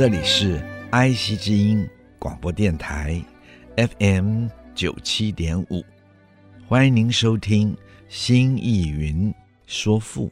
[0.00, 0.58] 这里是
[0.92, 1.86] IC 之音
[2.18, 3.22] 广播电台
[3.76, 5.84] FM 九七点五，
[6.66, 7.74] 欢迎您收听
[8.08, 9.30] 《新意云
[9.66, 10.28] 说赋》，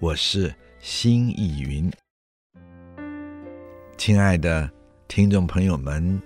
[0.00, 1.90] 我是新艺云。
[3.96, 4.70] 亲爱的
[5.08, 6.20] 听众朋友们，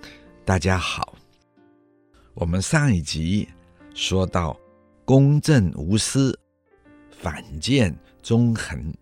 [0.45, 1.17] 大家好。
[2.35, 3.49] 我们上一集
[3.95, 4.59] 说到
[5.05, 6.37] 公正无私，
[7.09, 8.93] 反见忠恒。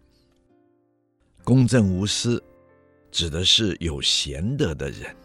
[1.43, 2.43] 公正无私。
[3.17, 5.17] 指的是有贤德的人，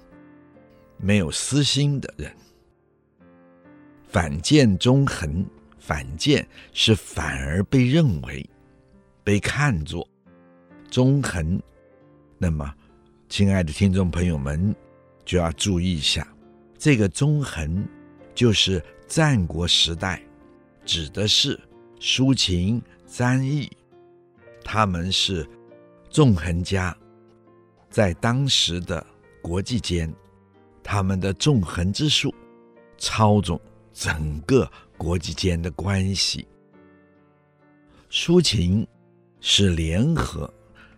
[0.95, 2.33] 没有私心的人。
[4.07, 5.45] 反见中恒，
[5.77, 8.49] 反见是反而被认为、
[9.25, 10.07] 被看作
[10.89, 11.61] 中恒。
[12.37, 12.73] 那么，
[13.27, 14.73] 亲爱的听众朋友们，
[15.25, 16.25] 就要注意一下，
[16.77, 17.85] 这个中恒
[18.33, 20.23] 就是战国时代
[20.85, 21.59] 指的是
[21.99, 23.69] 苏秦、张仪，
[24.63, 25.45] 他们是
[26.09, 26.97] 纵横家。
[27.91, 29.05] 在当时的
[29.41, 30.11] 国际间，
[30.81, 32.33] 他们的纵横之术
[32.97, 33.59] 操纵
[33.93, 36.47] 整个国际间的关系。
[38.09, 38.87] 苏秦
[39.41, 40.51] 是联合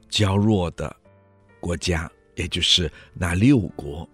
[0.08, 0.96] 较弱的
[1.60, 4.08] 国家，也就是那六国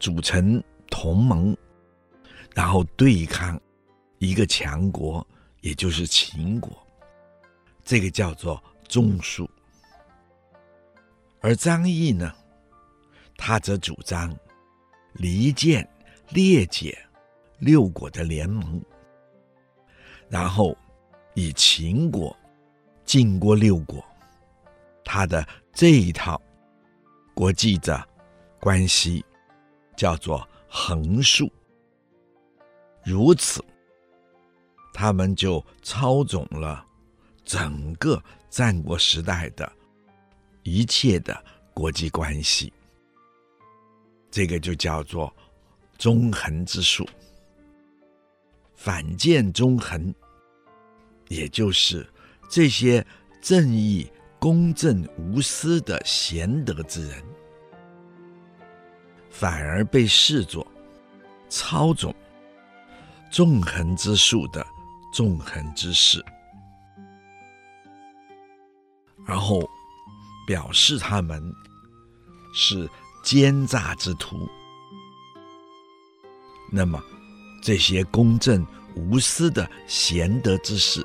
[0.00, 1.54] 组成同盟，
[2.54, 3.60] 然后对抗
[4.18, 5.26] 一个强国，
[5.60, 6.74] 也就是秦国。
[7.84, 9.46] 这个叫做中术。
[11.44, 12.34] 而张仪呢，
[13.36, 14.34] 他则主张
[15.12, 15.86] 离间
[16.30, 16.98] 裂解
[17.58, 18.82] 六国的联盟，
[20.26, 20.74] 然后
[21.34, 22.34] 以秦国
[23.04, 24.02] 劲过六国，
[25.04, 26.40] 他的这一套
[27.34, 28.02] 国际的
[28.58, 29.22] 关系
[29.94, 31.52] 叫做横竖。
[33.04, 33.62] 如此，
[34.94, 36.82] 他们就操纵了
[37.44, 38.18] 整个
[38.48, 39.70] 战国时代的。
[40.64, 41.44] 一切的
[41.74, 42.72] 国际关系，
[44.30, 45.32] 这个就叫做
[45.98, 47.06] 中恒之术。
[48.74, 50.12] 反见中恒，
[51.28, 52.06] 也就是
[52.48, 53.06] 这些
[53.42, 57.22] 正义、公正、无私的贤德之人，
[59.28, 60.66] 反而被视作
[61.50, 62.14] 操纵
[63.30, 64.66] 纵横之术的
[65.12, 66.24] 纵横之士，
[69.26, 69.62] 然后。
[70.46, 71.54] 表示他们
[72.52, 72.88] 是
[73.22, 74.48] 奸诈之徒，
[76.70, 77.02] 那么
[77.62, 81.04] 这些公正无私的贤德之士，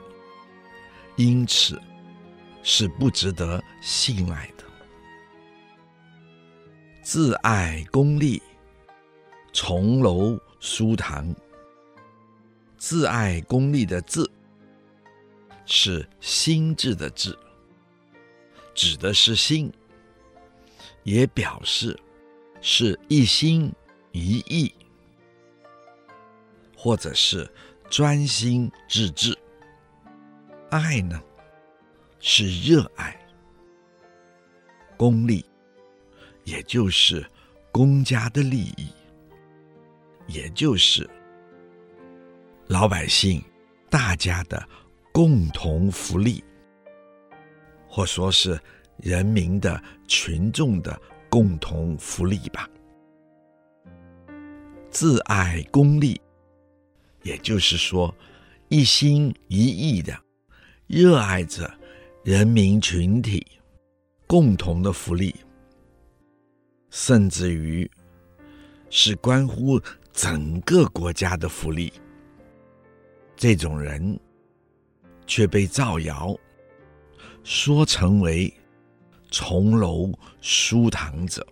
[1.16, 1.82] 因此
[2.62, 4.64] 是不值得信赖的。
[7.02, 8.42] 自爱功利，
[9.54, 11.34] 重楼书堂。
[12.78, 14.30] 自爱功利的“自”
[15.66, 17.38] 是心智的“智”。
[18.80, 19.70] 指的是心，
[21.04, 22.00] 也表示
[22.62, 23.70] 是一心
[24.14, 24.74] 一意，
[26.78, 27.52] 或者是
[27.90, 29.38] 专心致志。
[30.70, 31.22] 爱呢，
[32.22, 33.20] 是热爱。
[34.96, 35.44] 功利，
[36.46, 37.30] 也就是
[37.74, 38.88] 公家的利益，
[40.26, 41.06] 也就是
[42.68, 43.44] 老百姓
[43.90, 44.66] 大家的
[45.12, 46.42] 共同福利。
[47.90, 48.58] 或说是
[48.98, 52.70] 人民的群众的共同福利吧。
[54.92, 56.20] 自爱功利，
[57.24, 58.14] 也就是说，
[58.70, 60.18] 一心一意的
[60.88, 61.72] 热爱着
[62.24, 63.46] 人民群体
[64.28, 65.36] 共同的福利，
[66.90, 67.90] 甚至于
[68.90, 69.80] 是关乎
[70.14, 71.92] 整个国家的福利。
[73.36, 74.20] 这种人
[75.26, 76.38] 却被造谣。
[77.44, 78.54] 说成为
[79.32, 81.46] 重楼书堂者。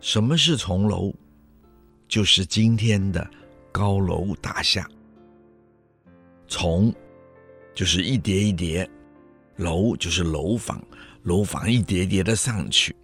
[0.00, 1.12] 什么是重楼？
[2.08, 3.28] 就是今天的
[3.70, 4.88] 高楼大厦。
[6.48, 6.92] 重
[7.74, 8.88] 就是一叠一叠，
[9.56, 10.82] 楼就是楼房，
[11.22, 12.94] 楼房一叠叠的上去。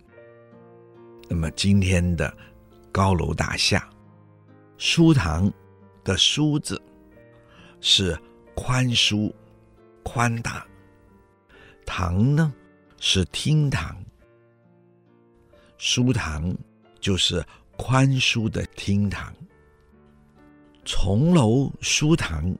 [1.28, 2.34] 那么今天的
[2.90, 3.88] 高楼大厦，
[4.78, 5.52] 书堂
[6.02, 6.80] 的书字
[7.80, 8.18] 是
[8.54, 9.32] 宽舒、
[10.02, 10.66] 宽大。
[11.86, 12.52] 堂呢
[12.98, 13.96] 是厅堂，
[15.78, 16.54] 书堂
[17.00, 17.42] 就是
[17.78, 19.32] 宽书的厅堂。
[20.84, 22.54] 重楼书堂，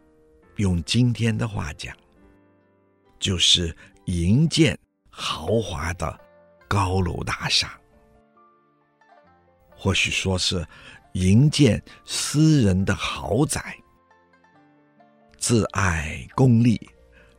[0.57, 1.95] 用今天的话讲，
[3.19, 3.77] 就是
[4.07, 4.79] 营建
[5.11, 6.19] 豪华的
[6.67, 7.79] 高楼大厦，
[9.77, 10.67] 或许说是
[11.13, 13.77] 营建私人的豪宅。
[15.39, 16.81] 自爱功利，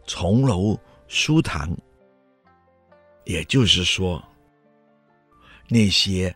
[0.05, 1.75] 重楼书堂，
[3.25, 4.23] 也就是说，
[5.69, 6.35] 那些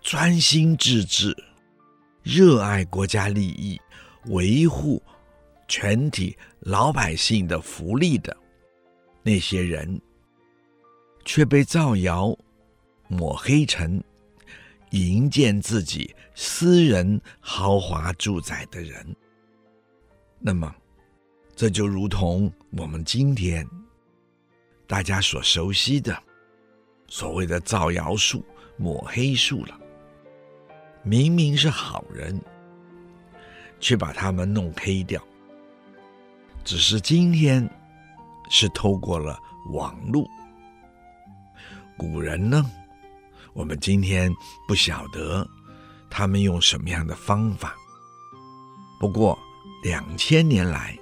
[0.00, 1.36] 专心致志、
[2.22, 3.80] 热爱国家利益、
[4.26, 5.02] 维护
[5.68, 8.36] 全体老百姓的福利的
[9.22, 10.00] 那些人，
[11.24, 12.36] 却被造谣
[13.08, 14.02] 抹黑成
[14.90, 19.14] 营建自己私人豪华住宅的人，
[20.40, 20.74] 那么。
[21.54, 23.64] 这就如同我们今天
[24.92, 26.22] 大家所熟悉的
[27.08, 28.44] 所谓的造谣术、
[28.76, 29.80] 抹黑术了。
[31.02, 32.38] 明明是好人，
[33.80, 35.18] 却把他们弄黑掉。
[36.62, 37.66] 只是今天
[38.50, 39.40] 是透过了
[39.70, 40.28] 网络。
[41.96, 42.62] 古人呢，
[43.54, 44.30] 我们今天
[44.68, 45.48] 不晓得
[46.10, 47.74] 他们用什么样的方法。
[49.00, 49.38] 不过
[49.82, 50.94] 两千年来，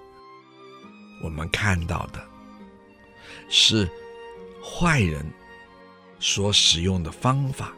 [1.25, 2.30] 我们看到的
[3.51, 3.87] 是
[4.63, 5.27] 坏人
[6.21, 7.75] 所使用的方法，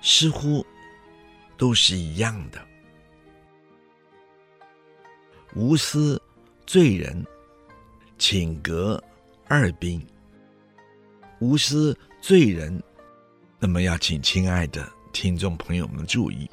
[0.00, 0.64] 似乎
[1.56, 2.64] 都是一样的。
[5.54, 6.20] 无私
[6.64, 7.26] 罪人，
[8.16, 9.02] 请革
[9.48, 10.00] 二兵。
[11.40, 12.82] 无私罪人，
[13.58, 16.48] 那么要请亲爱的听众朋友们注意，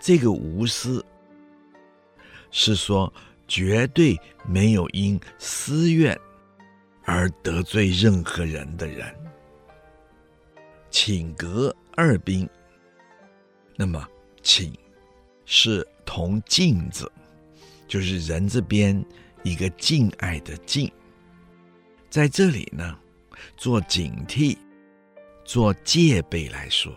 [0.00, 1.04] 这个无私
[2.50, 3.12] 是说。
[3.46, 4.18] 绝对
[4.48, 6.18] 没有因私怨
[7.04, 9.14] 而得罪任何人的人，
[10.90, 12.48] 请革二兵。
[13.76, 14.06] 那么，
[14.42, 14.72] 请
[15.44, 17.10] 是同镜子，
[17.86, 19.04] 就是人这边
[19.42, 20.90] 一个敬爱的敬，
[22.08, 22.98] 在这里呢，
[23.56, 24.56] 做警惕、
[25.44, 26.94] 做戒备来说，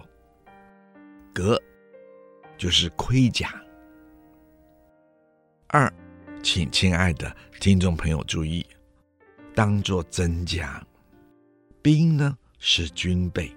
[1.33, 1.61] 革
[2.57, 3.53] 就是盔甲，
[5.67, 5.91] 二。
[6.43, 8.65] 请亲爱的听众朋友注意，
[9.57, 10.85] 当作增加，
[11.81, 13.51] 兵呢是军备，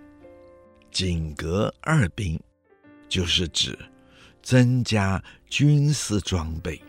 [0.91, 2.41] 请革二兵，
[3.06, 3.79] 就是指
[4.41, 6.82] 增加军事装备，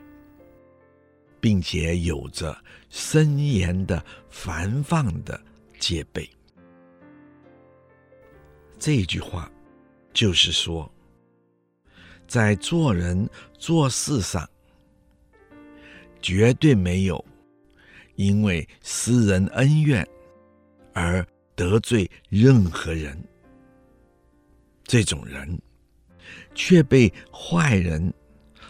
[1.41, 2.57] 并且有着
[2.89, 5.37] 森严的繁放的
[5.77, 6.29] 戒备。
[8.79, 9.51] 这句话
[10.13, 10.89] 就是说，
[12.29, 13.29] 在做人
[13.59, 14.49] 做事上。
[16.21, 17.25] 绝对没有
[18.15, 20.07] 因为私人恩怨
[20.93, 21.25] 而
[21.55, 23.17] 得罪任何人。
[24.83, 25.59] 这种人
[26.53, 28.13] 却被坏人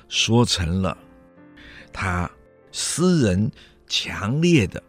[0.07, 0.97] 说成了
[1.91, 2.29] 他
[2.71, 3.51] 私人
[3.87, 4.81] 强烈的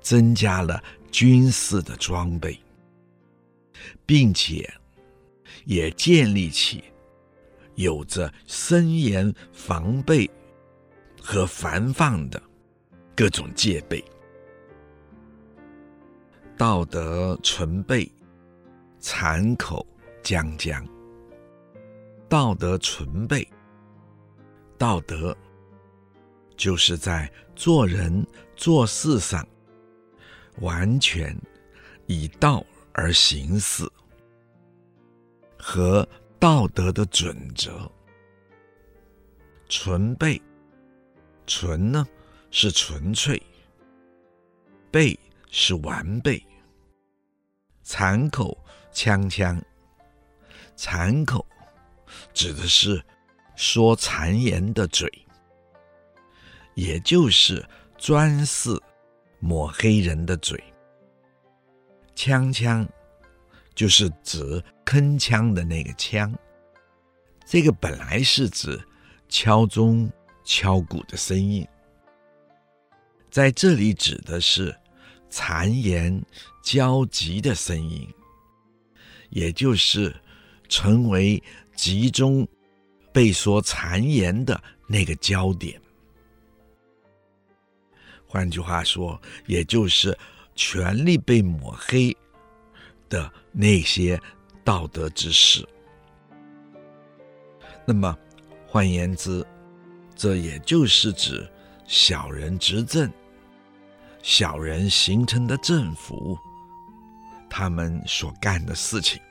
[0.00, 2.58] 增加了军事的装备，
[4.04, 4.72] 并且
[5.64, 6.84] 也建立起
[7.74, 10.30] 有着森严防备。
[11.28, 12.40] 和繁放的
[13.16, 14.04] 各种戒备，
[16.54, 18.12] 道德纯备，
[18.98, 19.86] 残口
[20.22, 20.86] 将将。
[22.28, 23.48] 道德纯备，
[24.76, 25.34] 道德
[26.58, 29.46] 就是在做人做事上
[30.60, 31.34] 完全
[32.04, 32.62] 以道
[32.92, 33.90] 而行事，
[35.56, 36.06] 和
[36.38, 37.90] 道德的准则，
[39.70, 40.38] 纯备。
[41.46, 42.06] 纯呢
[42.58, 43.38] 是纯粹，
[44.90, 45.14] 备
[45.50, 46.42] 是完备。
[47.82, 48.56] 残口
[48.94, 49.60] 锵锵，
[50.74, 51.44] 残口
[52.32, 53.04] 指的是
[53.56, 55.06] 说谗言的嘴，
[56.72, 57.62] 也就是
[57.98, 58.70] 专事
[59.38, 60.58] 抹黑人的嘴。
[62.14, 62.88] 锵锵
[63.74, 66.34] 就是指铿锵的那个锵，
[67.44, 68.82] 这个本来是指
[69.28, 70.10] 敲钟。
[70.48, 71.66] 敲鼓的声音，
[73.36, 74.74] 在这里指的是
[75.30, 76.24] 谗言
[76.62, 78.08] 交集的声音，
[79.28, 80.16] 也就是
[80.70, 81.42] 成为
[81.74, 82.48] 集中
[83.12, 85.78] 被说谗言的那个焦点。
[88.26, 90.16] 换句话说，也就是
[90.54, 92.16] 权力被抹黑
[93.10, 94.18] 的那些
[94.64, 95.62] 道德之士。
[97.86, 98.18] 那么，
[98.66, 99.46] 换言之。
[100.14, 101.46] 这也就是指
[101.86, 103.12] 小人执政，
[104.26, 106.36] 小人形成的政府，
[107.48, 109.22] 他们所干的事情。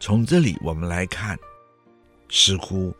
[0.00, 1.38] 从这里我们来看，
[2.28, 2.92] 似乎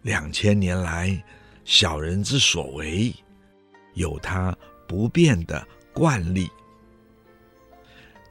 [0.00, 1.22] 两千年来
[1.66, 3.14] 小人之所为，
[3.92, 4.56] 有他
[4.88, 5.62] 不变的
[5.92, 6.50] 惯例。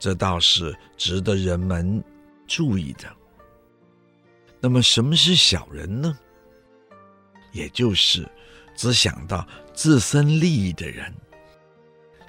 [0.00, 2.02] 这倒是值得人们
[2.48, 3.08] 注意的。
[4.58, 6.18] 那么，什么是小人呢？
[7.52, 8.28] 也就是
[8.74, 11.12] 只想到自身利益的人，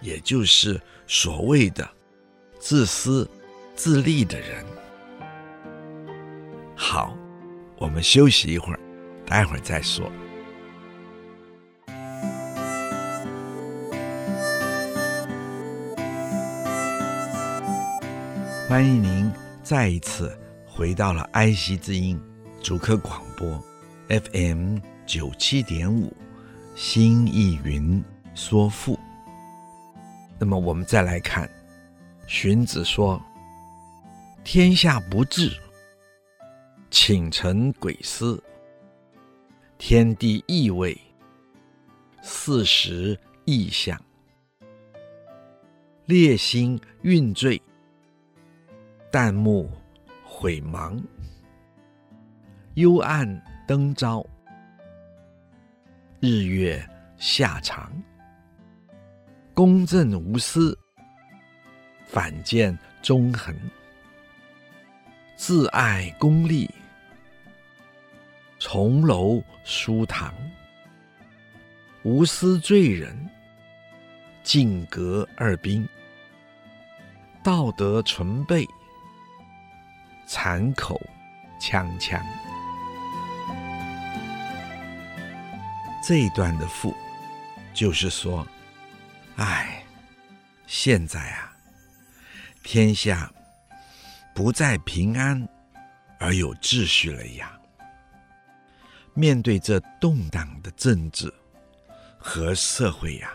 [0.01, 1.89] 也就是所谓的
[2.59, 3.29] 自私
[3.75, 4.65] 自利的人。
[6.75, 7.15] 好，
[7.77, 8.79] 我们休息一会儿，
[9.25, 10.11] 待会儿再说。
[18.67, 19.29] 欢迎您
[19.61, 22.17] 再一次回到了爱惜之音
[22.63, 23.61] 主客广播
[24.07, 26.15] FM 九七点五
[26.83, 28.97] 心意云说赋。
[30.39, 31.47] 那么我们再来看，
[32.27, 33.21] 荀子说
[34.43, 35.55] ：“天下不治，
[36.89, 38.35] 请成鬼思；
[39.77, 40.99] 天地易位，
[42.23, 43.95] 四时易象。
[46.07, 47.61] 烈星运坠。”
[49.13, 49.69] 旦暮
[50.25, 50.99] 悔茫，
[52.73, 54.25] 幽暗灯朝，
[56.23, 56.79] 日月
[57.17, 57.91] 下长。
[59.55, 60.77] 公正无私，
[62.05, 63.59] 反见中恒。
[65.35, 66.69] 自爱功利，
[68.59, 70.31] 重楼书堂。
[72.03, 73.17] 无私罪人，
[74.43, 75.89] 尽格二兵。
[77.43, 78.63] 道德纯备。
[80.27, 81.01] 残口
[81.59, 82.21] 锵锵。
[86.11, 86.93] 这一段的赋，
[87.73, 88.45] 就是说，
[89.37, 89.81] 哎，
[90.67, 91.55] 现在啊，
[92.63, 93.31] 天下
[94.35, 95.47] 不再平安
[96.19, 97.57] 而有秩序了呀。
[99.13, 101.33] 面对这动荡的政治
[102.17, 103.31] 和社会呀，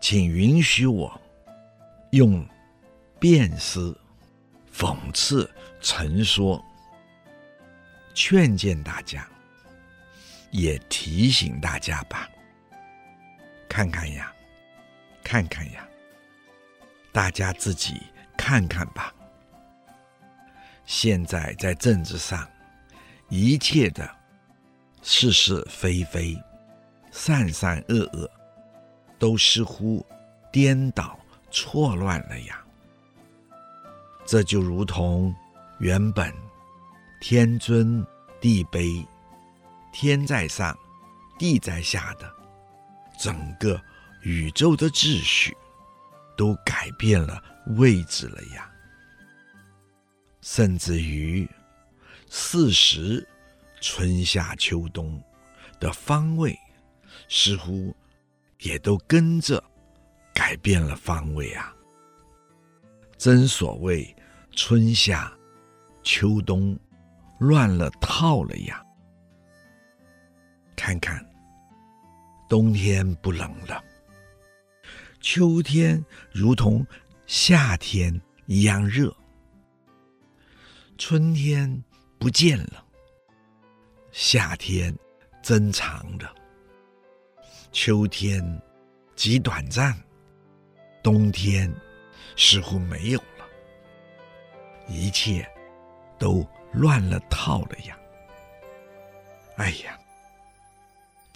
[0.00, 1.20] 请允许我
[2.12, 2.42] 用
[3.18, 3.94] 辩思、
[4.74, 5.46] 讽刺。
[5.82, 6.64] 陈说，
[8.14, 9.28] 劝谏大家，
[10.50, 12.28] 也提醒大家吧。
[13.68, 14.32] 看看呀，
[15.22, 15.86] 看看呀，
[17.12, 18.00] 大家自己
[18.36, 19.14] 看看吧。
[20.84, 22.48] 现在在政治上，
[23.28, 24.08] 一切的
[25.02, 26.36] 是是非非、
[27.12, 28.30] 善善恶恶，
[29.18, 30.04] 都似乎
[30.52, 31.18] 颠倒
[31.50, 32.64] 错乱了呀。
[34.26, 35.34] 这就如同。
[35.80, 36.30] 原本
[37.22, 38.06] 天尊
[38.38, 39.02] 地卑，
[39.92, 40.76] 天在上，
[41.38, 42.32] 地在下的
[43.18, 43.80] 整个
[44.22, 45.56] 宇宙的秩序，
[46.36, 47.42] 都改变了
[47.78, 48.70] 位置了呀。
[50.42, 51.48] 甚至于
[52.28, 53.26] 四时
[53.80, 55.22] 春夏秋冬
[55.78, 56.58] 的方位，
[57.28, 57.94] 似乎
[58.60, 59.62] 也都跟着
[60.34, 61.74] 改变了方位啊。
[63.18, 64.14] 真所谓
[64.52, 65.32] 春夏。
[66.02, 66.76] 秋冬
[67.40, 68.82] 乱了套了呀！
[70.82, 71.22] 看看，
[72.48, 73.84] 冬天不冷了，
[75.20, 76.84] 秋天如同
[77.26, 79.14] 夏天一样热，
[80.96, 81.84] 春天
[82.18, 82.82] 不见了，
[84.10, 84.96] 夏天
[85.42, 86.26] 增长着，
[87.72, 88.42] 秋天
[89.14, 89.94] 极短暂，
[91.02, 91.70] 冬天
[92.36, 93.46] 似乎没有了，
[94.88, 95.46] 一切。
[96.18, 97.98] 都乱了套了呀！
[99.56, 99.98] 哎呀，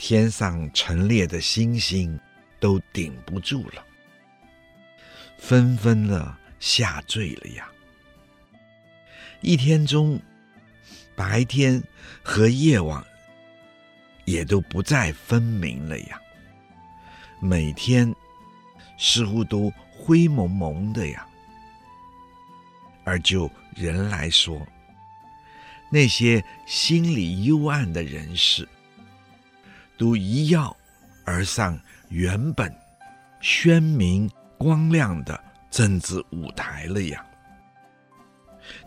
[0.07, 2.21] 天上陈列的星星
[2.61, 3.83] 都顶不住了，
[5.39, 7.67] 纷纷的下坠了呀！
[9.41, 10.21] 一天中，
[11.17, 11.83] 白天
[12.23, 13.03] 和夜晚
[14.27, 16.21] 也都不再分明了呀！
[17.41, 18.15] 每天
[18.99, 21.27] 似乎都灰蒙蒙的呀！
[23.05, 24.69] 而就人来说，
[25.89, 28.69] 那些心里幽暗的人士，
[29.97, 30.59] 都一跃
[31.25, 32.75] 而上原本
[33.41, 35.39] 鲜明光亮的
[35.71, 37.25] 政治舞台了呀！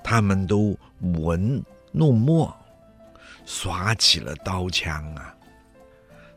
[0.04, 2.56] 他们都文弄墨，
[3.46, 5.36] 耍起了刀枪啊，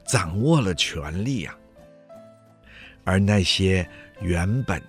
[0.06, 1.56] 掌握了权力啊。
[3.04, 3.88] 而那些
[4.20, 4.80] 原本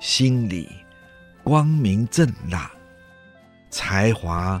[0.00, 0.68] 心里
[1.44, 2.70] 光明正大、
[3.70, 4.60] 才华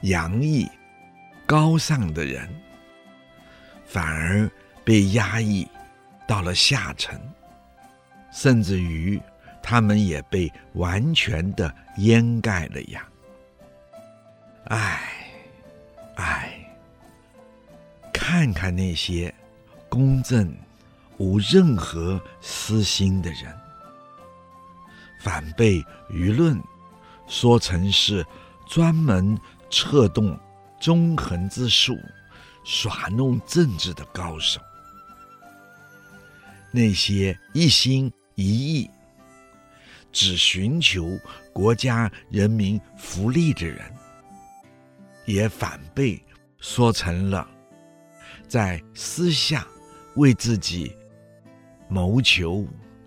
[0.00, 0.66] 洋溢、
[1.46, 2.48] 高尚的人，
[3.92, 4.50] 反而
[4.82, 5.68] 被压抑
[6.26, 7.20] 到了下层，
[8.32, 9.20] 甚至于
[9.62, 13.06] 他们也被完全的掩盖了呀！
[14.64, 15.02] 唉，
[16.16, 16.58] 唉，
[18.14, 19.32] 看看那些
[19.90, 20.56] 公正、
[21.18, 23.54] 无任何私心的人，
[25.20, 26.58] 反被舆论
[27.28, 28.26] 说成是
[28.66, 30.34] 专门策动
[30.80, 31.94] 纵横之术、
[32.64, 34.60] 耍弄政治的高手。
[36.70, 38.90] 那些一心一意
[40.10, 41.18] 只寻求
[41.52, 43.80] 国家人民福利的人，
[45.26, 46.22] 也反被
[46.58, 47.46] 说成了
[48.48, 49.66] 在私下
[50.16, 50.96] 为自己
[51.88, 52.66] 谋求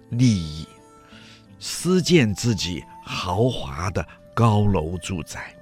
[0.09, 0.67] 利益。
[1.57, 5.55] 私建自己豪华的高楼住宅，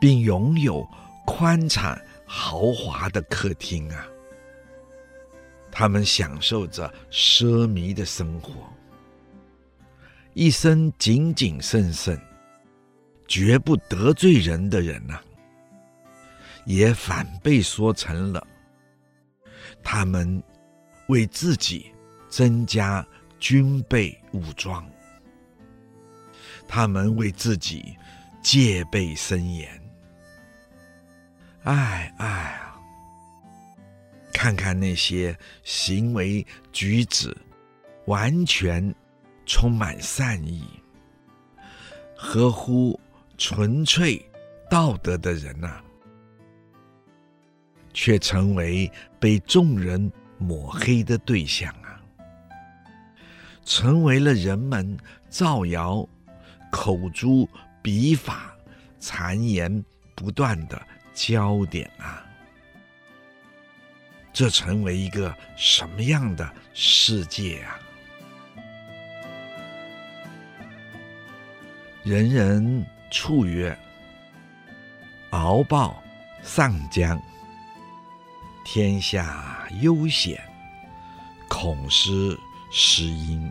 [0.00, 0.88] 并拥有
[1.26, 4.06] 宽敞豪华的客厅啊！
[5.70, 8.52] 他们享受着奢靡的生活，
[10.34, 12.20] 一生谨谨慎慎，
[13.28, 15.20] 绝不得罪人的人呐、
[16.64, 18.46] 也反被说成了
[19.82, 20.42] 他们
[21.08, 21.92] 为自己
[22.28, 23.06] 增加。
[23.38, 24.90] 军备武装，
[26.66, 27.94] 他们为自己
[28.42, 29.85] 戒备森严。
[31.66, 32.78] 哎哎啊！
[34.32, 37.36] 看看那些行为举止
[38.04, 38.94] 完全
[39.46, 40.64] 充满善意、
[42.16, 42.98] 合乎
[43.36, 44.24] 纯粹
[44.70, 45.82] 道德的人呐、
[47.92, 52.00] 却成为被众人抹黑的对象啊！
[53.64, 54.96] 成为了人们
[55.28, 56.08] 造谣、
[56.70, 57.48] 口诛
[57.82, 58.54] 笔伐、
[59.00, 60.80] 谗言不断的
[61.16, 62.24] 焦点啊！
[64.32, 67.80] 这成为一个什么样的世界啊？
[72.04, 73.76] 人人处曰
[75.30, 76.00] ：“敖报
[76.42, 77.20] 上将，
[78.64, 80.40] 天下悠险，
[81.48, 83.50] 恐失。”诗音，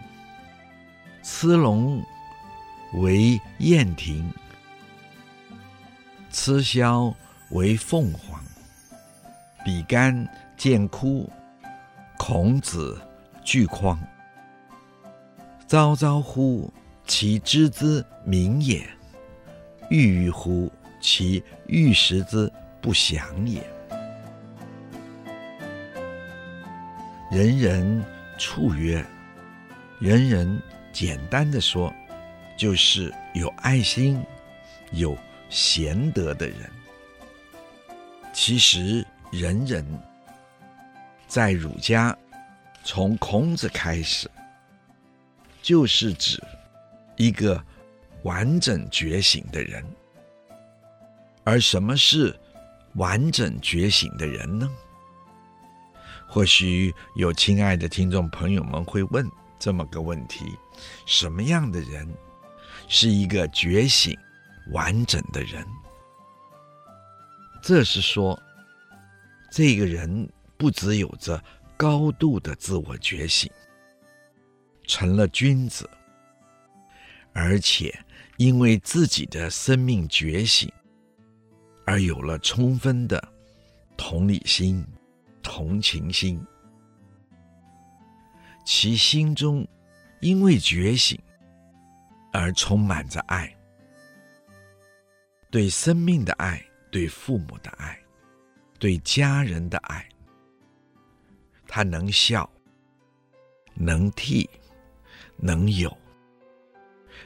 [1.23, 2.03] 雌龙
[2.93, 4.31] 为燕庭，
[6.29, 7.15] 鴟鸮
[7.51, 8.43] 为凤凰。
[9.63, 11.29] 比干见枯，
[12.17, 13.01] 孔子
[13.43, 13.99] 惧匡。
[15.67, 16.71] 昭昭乎
[17.07, 18.87] 其知之明也，
[19.89, 23.63] 郁郁乎其欲食之不祥也。
[27.31, 28.03] 人人
[28.37, 29.03] 处曰。
[29.99, 31.91] 人人简单的说，
[32.57, 34.21] 就是有爱心、
[34.91, 35.17] 有
[35.49, 36.69] 贤德的人。
[38.37, 39.85] 其实，人人
[41.25, 42.15] 在儒家
[42.83, 44.29] 从孔子开始，
[45.61, 46.37] 就是指
[47.15, 47.63] 一个
[48.23, 49.81] 完整觉醒的人。
[51.45, 52.37] 而什么是
[52.95, 54.69] 完整觉醒的人呢？
[56.27, 59.25] 或许有亲爱的听众朋友们会问。
[59.57, 60.45] 这么个问题：
[61.05, 62.05] 什么样的人
[62.89, 64.15] 是一个觉醒
[64.73, 65.65] 完整的人？
[67.67, 68.39] 这是说，
[69.49, 71.43] 这个人不只有着
[71.75, 73.51] 高度的自我觉醒，
[74.85, 75.89] 成了君子，
[77.33, 77.91] 而且
[78.37, 80.71] 因为自己的生命觉醒，
[81.87, 83.27] 而有了充分的
[83.97, 84.85] 同理心、
[85.41, 86.39] 同情心。
[88.63, 89.67] 其心中
[90.21, 91.19] 因为觉醒
[92.31, 93.51] 而充满着爱，
[95.49, 96.63] 对生命的爱，
[96.95, 97.99] 对父母的爱，
[98.79, 100.07] 对家人的爱。
[101.67, 102.49] 他能孝，
[103.73, 104.47] 能悌，
[105.35, 105.93] 能友，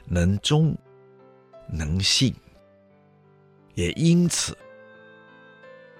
[0.05, 0.75] 能忠，
[1.71, 2.33] 能信。
[3.75, 4.57] 也因此，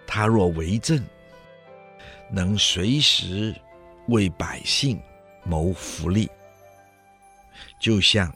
[0.08, 1.00] 他若为政，
[2.32, 3.56] 能随时
[4.08, 5.00] 为百姓。
[5.46, 6.28] 谋福利，
[7.80, 8.36] 就像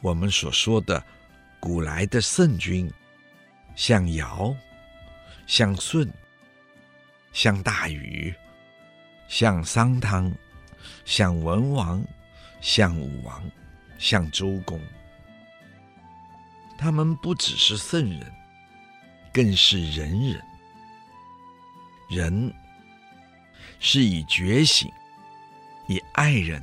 [0.00, 1.02] 我们所说的
[1.58, 2.88] 古来的圣君，
[3.76, 4.52] 像尧、
[5.46, 6.12] 像舜、
[7.32, 8.34] 像大禹、
[9.28, 10.34] 像商汤、
[11.04, 12.04] 像文王、
[12.60, 13.48] 像武王、
[13.98, 14.80] 像周公，
[16.76, 18.32] 他们不只是圣人，
[19.32, 20.42] 更是仁人。
[22.10, 22.54] 仁
[23.78, 24.90] 是以觉醒。
[25.88, 26.60] 以爱人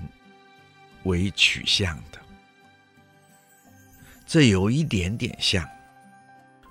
[1.04, 2.20] 为取向的，
[4.26, 5.66] 这有一点点像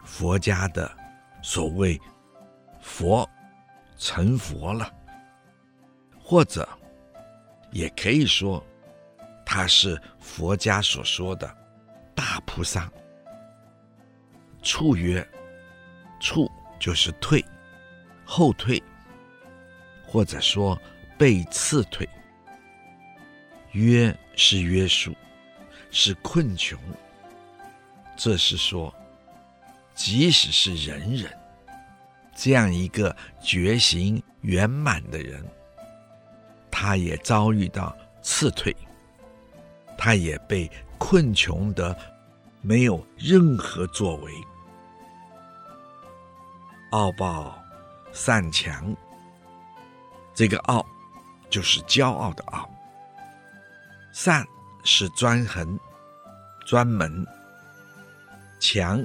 [0.02, 0.90] 佛家的
[1.42, 2.00] 所谓
[2.80, 3.28] “佛
[3.96, 4.92] 成佛了”，
[6.18, 6.68] 或者
[7.70, 8.64] 也可以说，
[9.44, 11.56] 他是佛家所说的
[12.14, 12.90] 大菩萨。
[14.62, 15.26] 处曰
[16.20, 17.44] 处就是退、
[18.24, 18.80] 后退，
[20.06, 20.80] 或者说
[21.18, 22.08] 被刺退。
[23.72, 25.16] 约是约束，
[25.90, 26.78] 是困穷。
[28.16, 28.94] 这是说，
[30.04, 31.32] 即使是人人
[32.34, 35.40] 这样一个觉醒圆满的人，
[36.72, 38.74] 他也遭遇到刺退，
[39.96, 41.96] 他也被困穷得
[42.62, 44.32] 没有任何作为。
[46.90, 47.56] 傲暴
[48.12, 48.92] 善强，
[50.34, 50.84] 这个傲
[51.48, 52.68] 就是骄傲的傲。
[54.10, 54.44] 善
[54.82, 55.78] 是专横、
[56.66, 57.24] 专门；
[58.58, 59.00] 强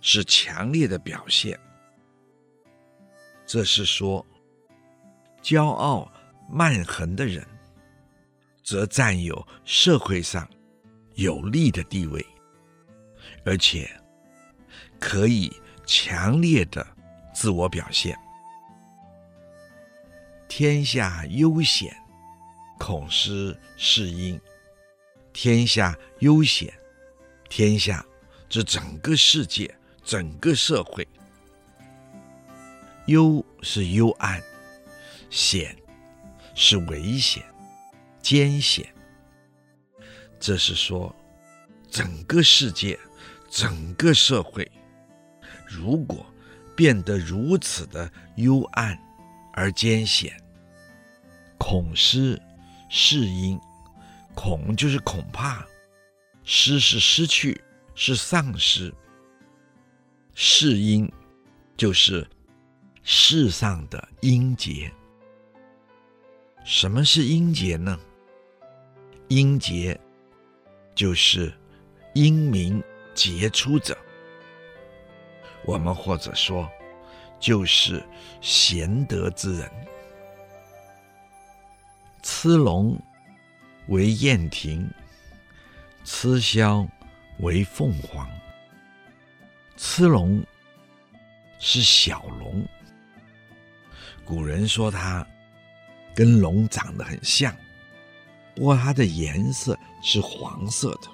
[0.00, 1.58] 是强烈的表现。
[3.46, 4.24] 这是说，
[5.42, 6.10] 骄傲
[6.50, 7.46] 蛮横的人，
[8.62, 10.48] 则占有社会上
[11.14, 12.24] 有利的地位，
[13.44, 13.90] 而且
[14.98, 15.50] 可以
[15.86, 16.86] 强烈的
[17.34, 18.18] 自我表现。
[20.48, 21.94] 天下悠闲。
[22.80, 24.40] 恐失世英，
[25.32, 26.72] 天下悠闲，
[27.48, 28.06] 天下
[28.48, 29.68] 这整个世界，
[30.08, 31.06] 整个社会。
[33.04, 34.42] 幽是幽暗，
[35.28, 35.76] 险
[36.54, 37.44] 是危险、
[38.22, 38.90] 艰险。
[40.40, 41.14] 这是说，
[41.90, 42.98] 整个世界，
[43.50, 44.66] 整个社会，
[45.66, 46.24] 如果
[46.74, 48.98] 变得如此的幽暗
[49.52, 50.34] 而艰险，
[51.58, 52.40] 恐失。
[52.88, 53.60] 是因，
[54.34, 55.66] 恐就是恐怕，
[56.44, 57.62] 失是失去，
[57.94, 58.90] 是丧失。
[60.40, 61.10] 世英
[61.76, 62.24] 就是
[63.02, 64.88] 世上的英杰。
[66.64, 67.98] 什么是英杰呢？
[69.26, 70.00] 英杰
[70.94, 71.52] 就是
[72.14, 72.80] 英明
[73.16, 73.98] 杰出者。
[75.64, 76.70] 我们或者说，
[77.40, 78.00] 就是
[78.40, 79.68] 贤德之人。
[82.22, 82.96] 螭龙
[83.88, 84.88] 为燕庭，
[86.04, 86.88] 鴟鸮
[87.40, 88.30] 为凤凰。
[89.78, 90.44] 螭龙
[91.60, 92.66] 是小龙，
[94.24, 95.24] 古人说它
[96.16, 97.56] 跟龙长得很像，
[98.56, 101.08] 不过它的颜色是黄色的，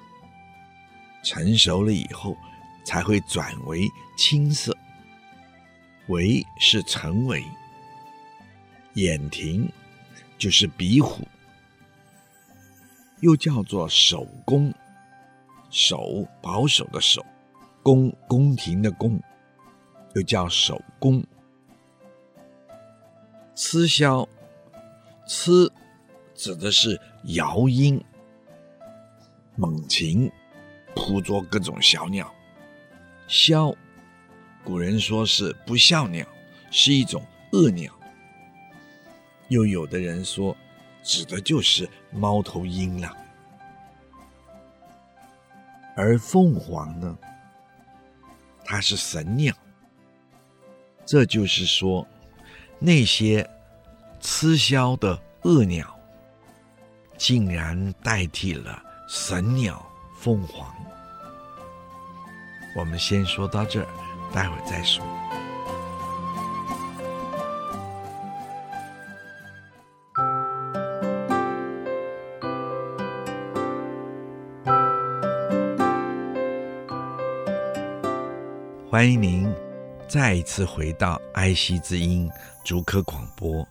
[1.23, 2.35] 成熟了以后
[2.83, 4.75] 才会转为青色。
[6.07, 7.45] 为是成为，
[8.95, 9.71] 燕庭。
[10.37, 11.25] 就是鼻虎，
[13.21, 14.71] 又叫做守宫，
[15.69, 17.25] 守保守的守，
[17.85, 19.21] 宫宫廷的宫，
[20.15, 21.23] 又叫守宫。
[23.53, 24.27] 鴟鸮，
[25.27, 25.69] 鴟
[26.33, 28.03] 指的是鷂鹰，
[29.55, 30.31] 猛禽，
[30.95, 32.33] 扑捉各种小鸟。
[33.27, 33.75] 枭，
[34.63, 36.25] 古人说是不孝鸟，
[36.71, 37.93] 是一种恶鸟。
[39.49, 40.57] 又有的人说，
[41.03, 43.15] 指的就是猫头鹰了。
[45.95, 47.15] 而凤凰呢，
[48.65, 49.53] 它是神鸟。
[51.05, 52.05] 这就是说，
[52.79, 53.47] 那些
[54.19, 55.97] 吃枭的恶鸟，
[57.15, 59.85] 竟然代替了神鸟
[60.19, 60.73] 凤凰。
[62.75, 63.87] 我们先说到这儿，
[64.33, 65.05] 待会儿再说。
[78.95, 79.53] 欢迎您
[80.07, 82.31] 再一次回到爱惜之音
[82.63, 83.67] 竹科广播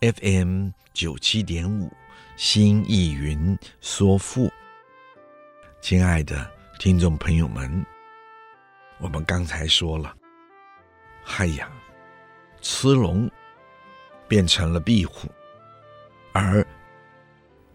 [0.00, 1.88] FM 九七点五
[2.34, 4.50] 新意云说赋，
[5.80, 6.50] 亲爱的
[6.80, 7.86] 听众朋友们，
[8.98, 10.12] 我们刚才说了，
[11.38, 11.70] 哎呀，
[12.60, 13.30] 雌龙
[14.26, 15.28] 变成了壁虎，
[16.32, 16.66] 而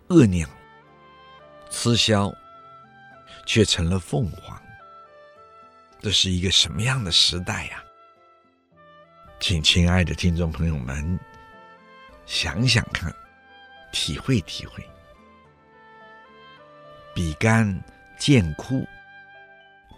[0.09, 0.45] 恶鸟
[1.69, 2.35] 雌枭
[3.45, 4.60] 却成了凤凰。
[6.01, 7.83] 这是一个什么样的时代呀？
[9.39, 11.19] 请亲爱的听众朋友们
[12.25, 13.13] 想想看，
[13.91, 14.83] 体会体会。
[17.13, 17.79] 比干
[18.17, 18.83] 见哭，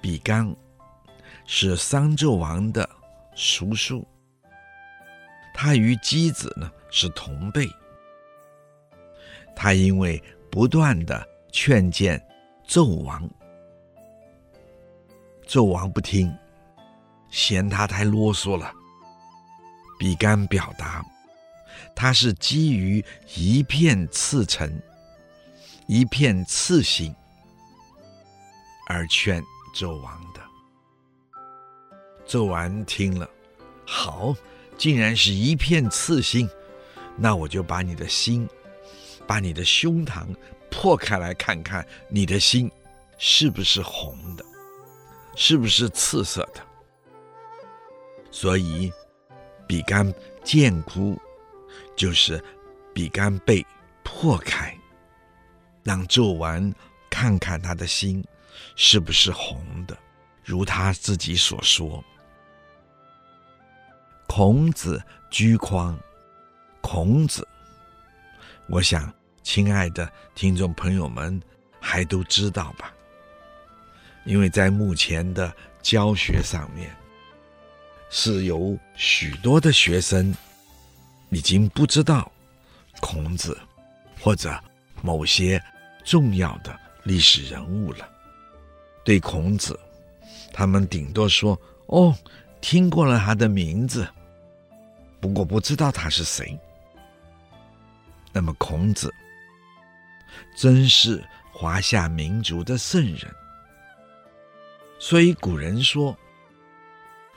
[0.02, 0.54] 比干
[1.46, 2.90] 是商纣王的
[3.34, 4.06] 叔叔，
[5.54, 7.66] 他与箕子呢是同辈，
[9.56, 12.22] 他因为不断的劝谏
[12.68, 13.30] 纣王。
[15.48, 16.36] 纣王不听，
[17.30, 18.72] 嫌他太啰嗦了。
[20.00, 21.06] 比干表达，
[21.96, 23.04] 他是基于
[23.36, 24.82] 一片赤诚、
[25.88, 27.16] 一片赤心
[28.88, 29.42] 而劝
[29.74, 30.42] 纣王的。
[32.28, 33.30] 纣王听了，
[33.86, 34.36] 好，
[34.78, 36.50] 竟然是一片赤心，
[37.16, 38.50] 那我就把你的心，
[39.28, 40.28] 把你的胸膛
[40.72, 42.70] 破开来看看，你的心
[43.18, 44.44] 是不是红的，
[45.36, 46.62] 是不是赤色的？
[48.32, 48.92] 所以，
[49.68, 50.12] 比干
[50.44, 51.20] 见哭，
[51.96, 52.44] 就是
[52.94, 53.66] 比干被
[54.04, 54.78] 破开，
[55.84, 56.74] 让纣王
[57.10, 58.24] 看看他的心
[58.76, 59.98] 是不是红的，
[60.44, 62.04] 如他自己所说。
[64.28, 65.98] 孔子居匡，
[66.82, 67.48] 孔子，
[68.68, 71.40] 我想，亲爱的听众朋友们
[71.80, 72.92] 还都知道吧？
[74.26, 76.90] 因为在目前的教学上面，
[78.10, 80.36] 是有许多的学生
[81.30, 82.32] 已经不知道
[83.02, 83.58] 孔子
[84.20, 84.58] 或者
[85.02, 85.62] 某些
[86.06, 88.10] 重要的历史人物了。
[89.04, 89.78] 对孔子，
[90.54, 92.16] 他们顶多说：“哦，
[92.62, 94.08] 听过了他的名字，
[95.20, 96.58] 不过不知道他是谁。”
[98.32, 99.14] 那么孔子
[100.56, 103.36] 真是华夏民族的圣人，
[105.04, 106.18] 所以古人说。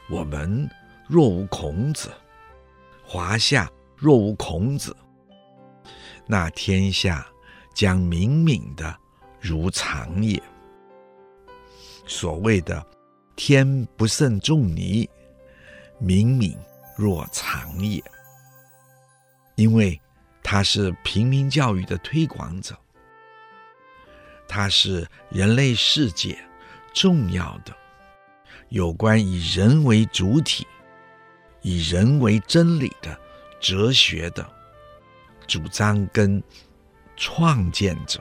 [0.08, 0.70] 我们
[1.08, 2.08] 若无孔子，
[3.04, 4.96] 华夏若无孔子，
[6.28, 7.26] 那天下
[7.74, 8.96] 将冥冥的
[9.40, 10.40] 如长也。
[12.06, 12.86] 所谓的
[13.34, 15.10] “天不胜仲尼，
[16.00, 16.56] 冥冥
[16.96, 18.00] 若长也”，
[19.56, 20.00] 因为
[20.40, 22.76] 他是平民教育的推广者，
[24.46, 26.38] 他是人类世界
[26.96, 27.76] 重要的。
[28.70, 30.66] 有关以人为主体、
[31.60, 33.16] 以人为真理的
[33.60, 34.44] 哲学的
[35.46, 36.42] 主张跟
[37.16, 38.18] 创建者，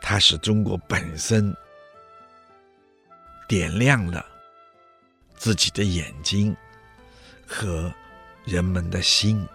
[0.00, 1.54] 他使中国本身
[3.46, 4.24] 点亮了
[5.36, 6.56] 自己的眼睛
[7.46, 7.92] 和
[8.44, 9.46] 人们的心。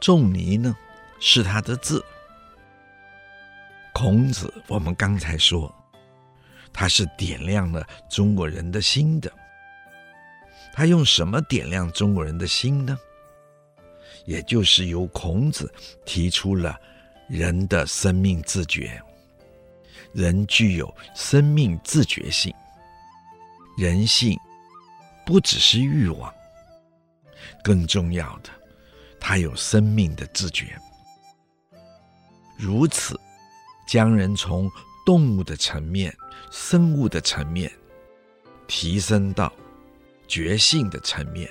[0.00, 0.74] 仲尼呢，
[1.18, 2.02] 是他的字。
[3.98, 5.74] 孔子，我们刚才说。
[6.72, 9.28] 他是点亮了中国人的心的。
[10.72, 12.96] 他用什么点亮中国人的心呢？
[14.24, 15.74] 也就是由孔子
[16.06, 16.78] 提出了
[17.26, 19.02] 人的生命自觉，
[20.12, 22.54] 人具有生命自觉性，
[23.76, 24.38] 人性
[25.26, 26.32] 不只是欲望，
[27.64, 28.50] 更重要的，
[29.18, 30.78] 他有生命的自觉。
[32.56, 33.18] 如此，
[33.88, 34.70] 将人从
[35.04, 36.16] 动物的层面。
[36.50, 37.70] 生物的层面
[38.66, 39.52] 提升到
[40.26, 41.50] 觉性的层面，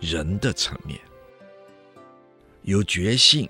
[0.00, 0.96] 人的层面，
[2.62, 3.48] 由觉性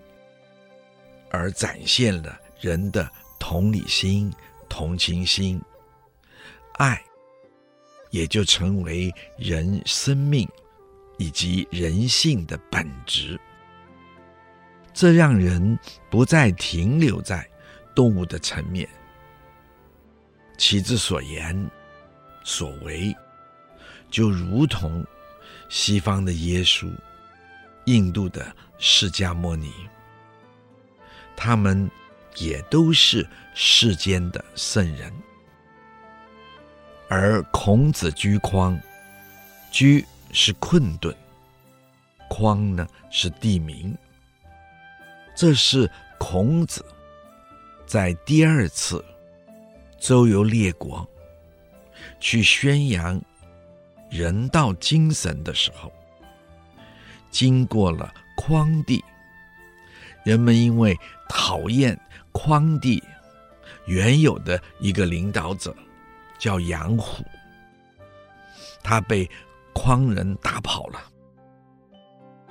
[1.30, 3.06] 而展现了人的
[3.38, 4.32] 同理心、
[4.66, 5.60] 同情心、
[6.78, 7.02] 爱，
[8.10, 10.48] 也就成为人生命
[11.18, 13.38] 以及人性的本质。
[14.94, 17.46] 这让人不再停留在
[17.98, 18.88] 动物的层面。
[20.56, 21.68] 其之所言、
[22.44, 23.12] 所为，
[24.08, 25.04] 就如同
[25.68, 26.88] 西方的耶稣、
[27.86, 29.72] 印度的释迦牟尼，
[31.36, 31.90] 他们
[32.36, 35.12] 也都是世间的圣人。
[37.08, 38.80] 而孔子居匡，
[39.72, 41.12] 居是困顿，
[42.28, 43.92] 匡呢是地名。
[45.34, 46.84] 这是孔子
[47.88, 49.04] 在第二次。
[49.98, 51.04] 周游列国，
[52.20, 53.20] 去宣扬
[54.08, 55.92] 人道精神的时候，
[57.32, 59.04] 经过了匡地，
[60.24, 60.96] 人们因为
[61.28, 61.98] 讨厌
[62.30, 63.02] 匡地
[63.86, 65.74] 原有的一个领导者，
[66.38, 67.24] 叫杨虎，
[68.84, 69.28] 他被
[69.72, 71.02] 匡人打跑了，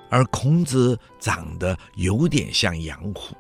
[0.10, 3.34] 而孔子长得有点像杨虎，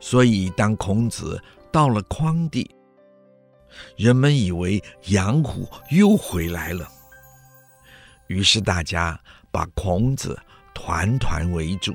[0.00, 1.42] 所以当孔子。
[1.72, 2.72] 到了匡地，
[3.96, 6.88] 人们以为杨虎又回来了，
[8.28, 9.20] 于是大家
[9.50, 10.40] 把孔子
[10.72, 11.92] 团团围住，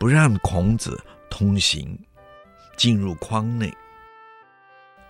[0.00, 1.96] 不让孔子通行
[2.76, 3.72] 进入匡内。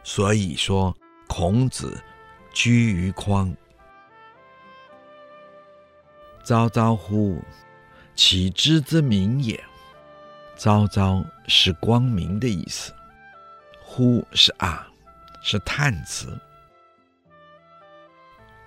[0.05, 0.95] 所以说，
[1.27, 1.99] 孔子
[2.53, 3.57] 居于匡。
[6.45, 7.43] 昭昭乎，
[8.15, 9.59] 其知之明也。
[10.57, 12.93] 昭昭是光明的意思。
[13.83, 14.87] 乎是啊，
[15.43, 16.37] 是叹词。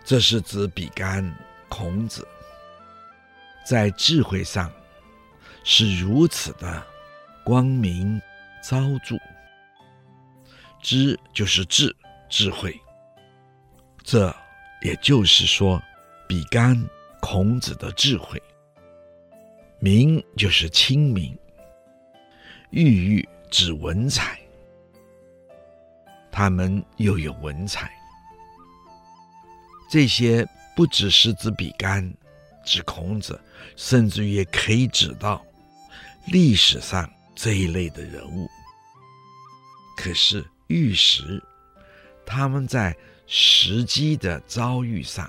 [0.06, 1.36] 这是指比干、
[1.68, 2.28] 孔子
[3.66, 4.72] 在智慧上
[5.64, 6.84] 是如此的
[7.44, 8.20] 光明
[8.64, 9.16] 昭著。
[10.82, 11.96] 知就是智，
[12.30, 12.80] 智慧。
[14.04, 14.34] 这
[14.82, 15.82] 也就是说，
[16.28, 16.82] 比干
[17.20, 18.42] 孔子的智慧。
[19.80, 21.38] 明就是清明。
[22.72, 24.40] 郁郁指文采，
[26.32, 27.92] 他们又有文采。
[29.90, 32.14] 这些不只是指比干，
[32.64, 33.40] 指孔子，
[33.76, 35.44] 甚至也可以指到
[36.28, 38.48] 历史上这一类的人物。
[39.98, 41.44] 可是玉石，
[42.24, 45.28] 他们在时机的遭遇上，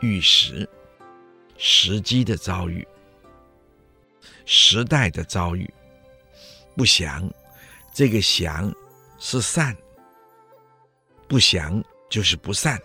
[0.00, 0.66] 玉石，
[1.58, 2.88] 时机的遭遇，
[4.46, 5.70] 时代的遭遇。
[6.78, 7.28] 不祥，
[7.92, 8.72] 这个祥
[9.18, 9.76] 是善，
[11.26, 12.80] 不祥就是不善。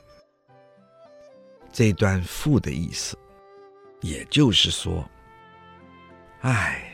[1.72, 3.16] 这段赋的意思，
[4.02, 5.08] 也就是说，
[6.42, 6.92] 哎，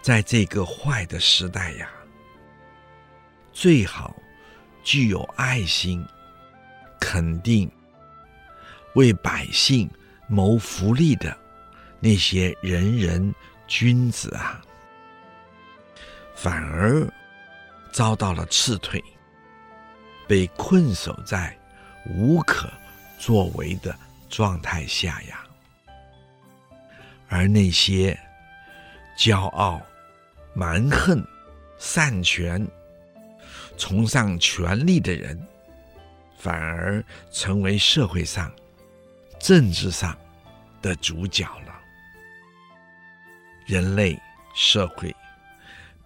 [0.00, 1.90] 在这个坏的时代呀，
[3.52, 4.16] 最好
[4.82, 6.02] 具有爱心、
[6.98, 7.70] 肯定、
[8.94, 9.86] 为百姓
[10.28, 11.38] 谋福利的
[12.00, 13.34] 那些仁人
[13.66, 14.64] 君子啊。
[16.40, 17.04] 反而
[17.90, 19.02] 遭到了辞退，
[20.28, 21.58] 被困守在
[22.06, 22.70] 无可
[23.18, 23.92] 作为的
[24.28, 25.44] 状态下呀。
[27.28, 28.16] 而那些
[29.16, 29.82] 骄傲、
[30.54, 31.26] 蛮横、
[31.76, 32.64] 擅权、
[33.76, 35.44] 崇尚权力的人，
[36.38, 38.52] 反而成为社会上、
[39.40, 40.16] 政治上
[40.80, 41.74] 的主角了。
[43.66, 44.16] 人类
[44.54, 45.12] 社会。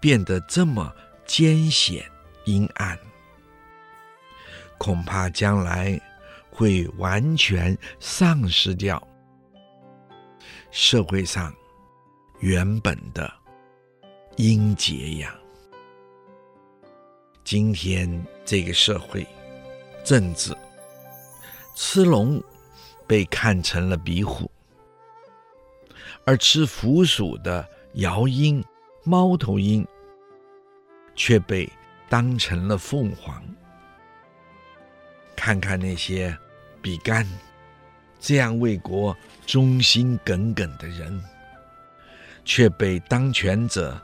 [0.02, 0.92] 变得这么
[1.24, 2.04] 艰险
[2.44, 2.98] 阴暗，
[4.76, 5.96] 恐怕将来
[6.50, 9.00] 会完全丧失掉
[10.72, 11.54] 社会上
[12.40, 13.32] 原本的
[14.38, 15.32] 英杰呀。
[17.44, 19.24] 今天这个社会
[20.02, 20.52] 政治，
[21.76, 22.42] 吃龙
[23.06, 24.50] 被看成了壁虎，
[26.24, 28.60] 而吃腐鼠的尧鹰。
[29.04, 29.86] 猫头鹰
[31.14, 31.68] 却被
[32.08, 33.42] 当成了凤凰。
[35.34, 36.36] 看看那些
[36.80, 37.26] 比干
[38.20, 41.20] 这样为国忠心耿耿的人，
[42.44, 44.00] 却被当权者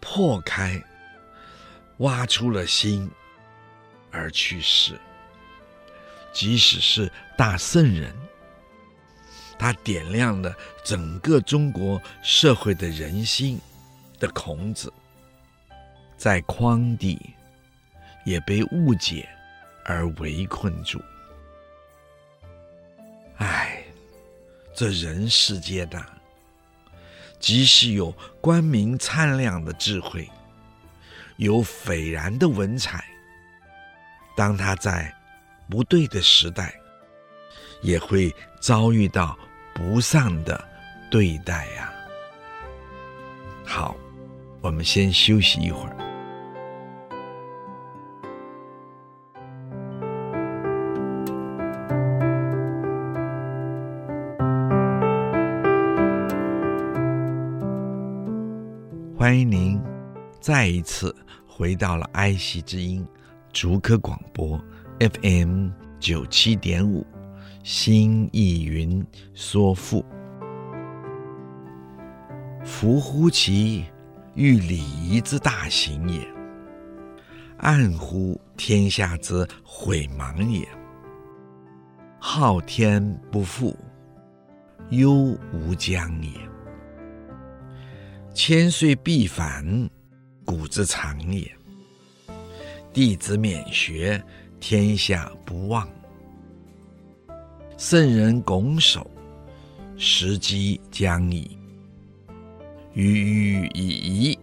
[0.00, 0.80] 破开，
[1.98, 3.10] 挖出了心
[4.12, 4.92] 而去世。
[6.32, 8.14] 即使是大圣人，
[9.58, 13.60] 他点亮了整个中国社会的人心。
[14.18, 14.92] 的孔子，
[16.16, 17.34] 在匡地
[18.24, 19.28] 也被误解
[19.84, 21.02] 而围困住。
[23.36, 23.84] 唉，
[24.74, 26.06] 这人世间呐，
[27.38, 30.30] 即使有光明灿亮的智慧，
[31.36, 33.04] 有斐然的文采，
[34.36, 35.12] 当他在
[35.68, 36.74] 不对的时代，
[37.82, 39.36] 也会遭遇到
[39.74, 40.64] 不善的
[41.10, 41.92] 对待呀。
[43.66, 43.96] 好。
[44.64, 45.94] 我们先休息一会儿。
[59.14, 59.78] 欢迎您
[60.40, 61.14] 再一次
[61.46, 63.06] 回到了爱惜之音
[63.52, 64.58] 竹科广播
[64.98, 65.68] FM
[66.00, 67.06] 九七点五，
[67.62, 70.02] 新意云说赋，
[72.64, 73.84] 夫乎其
[74.34, 76.26] 欲礼仪之大行也，
[77.58, 80.66] 暗乎天下之悔盲也。
[82.18, 83.76] 昊天不负，
[84.90, 86.32] 忧无疆也。
[88.32, 89.88] 千岁必反，
[90.44, 91.48] 古之常也。
[92.92, 94.20] 弟子免学，
[94.58, 95.88] 天下不忘。
[97.76, 99.08] 圣人拱手，
[99.96, 101.56] 时机将矣。
[102.94, 103.88] 郁郁已
[104.30, 104.38] 矣，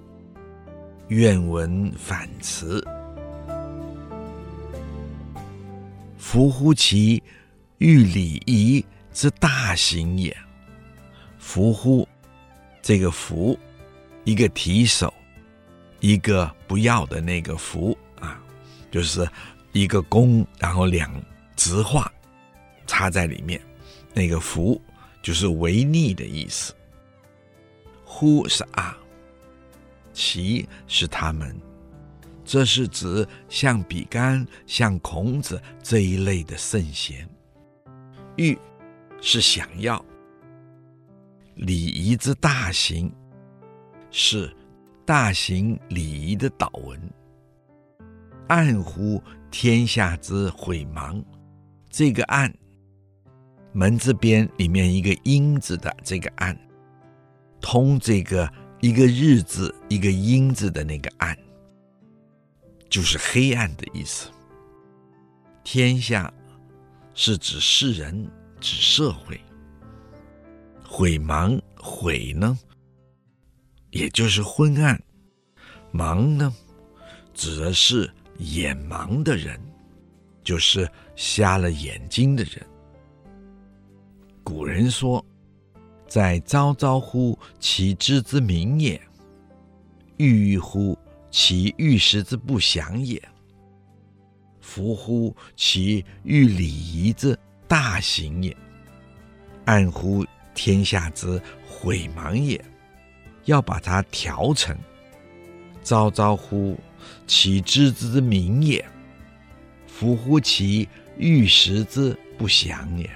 [1.08, 2.86] 愿闻反辞。
[6.18, 7.24] 夫乎其
[7.78, 10.36] 欲礼仪之大行也。
[11.40, 12.06] 夫乎，
[12.82, 13.58] 这个夫，
[14.26, 15.14] 一个提手，
[16.02, 18.38] 一个不要的那个夫啊，
[18.92, 19.26] 就是
[19.72, 21.10] 一个弓，然后两
[21.56, 22.12] 直画
[22.86, 23.62] 插在里面，
[24.14, 24.80] 那个夫
[25.22, 26.76] 就是违逆的意思。
[28.14, 28.98] 乎是啊，
[30.12, 31.56] 其是他们，
[32.44, 37.28] 这是指像比干、像孔子这一类的圣贤。
[38.36, 38.58] 欲
[39.22, 40.04] 是想要，
[41.56, 43.10] 礼仪之大行，
[44.12, 44.54] 是
[45.06, 47.00] 大行礼仪的祷文。
[48.50, 51.24] 暗乎天下之悔盲，
[51.90, 52.54] 这个暗，
[53.72, 56.58] 门字边里面一个阴字的这个暗，
[57.62, 58.52] 通这个
[58.82, 61.38] 一个日字一个阴字的那个暗，
[62.90, 64.30] 就是黑暗的意思。
[65.64, 66.34] 天下
[67.14, 69.40] 是指世人，指社会。
[70.84, 72.60] 悔盲，悔呢，
[73.92, 74.98] 也就是昏暗；
[75.94, 76.54] 盲呢，
[77.34, 79.58] 指的是眼盲的人，
[80.44, 82.62] 就是瞎了眼睛的人。
[84.44, 85.24] 古人说
[86.12, 89.00] ：“在昭昭乎其知之明也，
[90.18, 91.00] 郁郁乎
[91.30, 93.18] 其遇时之不祥也，
[94.60, 98.58] 夫乎其欲礼仪之大行也，
[99.64, 102.62] 暗乎。”天下之悔茫也，
[103.46, 104.78] 要把它调成
[105.82, 106.78] 昭昭乎
[107.26, 108.86] 其知之明也，
[109.88, 113.10] 夫乎其遇时之不祥也，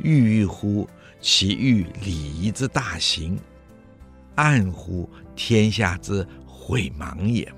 [0.00, 0.86] 郁郁乎
[1.28, 3.36] 其欲礼仪之大行，
[4.36, 7.52] 暗乎天下之毁盲也。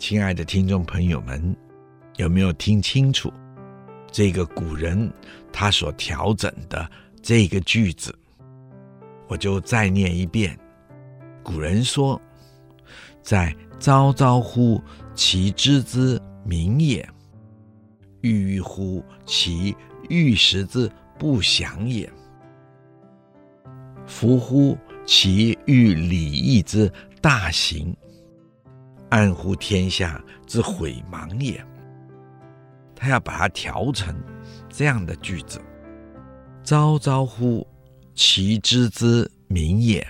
[0.00, 1.56] 亲爱的听众朋友们，
[2.16, 3.32] 有没有听清楚
[4.10, 5.08] 这个古人
[5.52, 6.90] 他所调整的？
[7.22, 8.12] 这个句子，
[9.28, 10.58] 我就再念一遍。
[11.40, 12.20] 古人说
[13.22, 14.82] ：“在昭昭乎
[15.14, 17.08] 其知之明也，
[18.22, 19.72] 郁郁乎其
[20.08, 22.12] 遇时之不祥也，
[24.16, 26.90] 夫乎其欲礼义之
[27.20, 27.92] 大行，
[29.08, 31.60] 暗乎天下之悔盲也。”
[32.94, 34.14] 他要把它调成
[34.68, 35.60] 这样的句子。
[36.62, 37.66] 昭昭乎
[38.14, 40.06] 其知之明也，